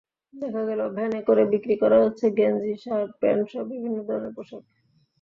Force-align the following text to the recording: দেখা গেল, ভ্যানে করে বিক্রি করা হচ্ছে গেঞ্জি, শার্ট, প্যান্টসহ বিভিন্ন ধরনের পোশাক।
দেখা 0.33 0.61
গেল, 0.65 0.81
ভ্যানে 0.89 1.19
করে 1.21 1.43
বিক্রি 1.45 1.75
করা 1.75 1.97
হচ্ছে 2.03 2.25
গেঞ্জি, 2.37 2.73
শার্ট, 2.83 3.11
প্যান্টসহ 3.21 3.61
বিভিন্ন 3.71 3.97
ধরনের 4.03 4.33
পোশাক। 4.35 4.63